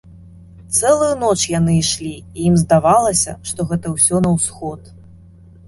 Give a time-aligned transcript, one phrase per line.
[0.77, 4.93] Цэлую ноч яны ішлі, і ім здавалася, што гэта ўсё на ўсход.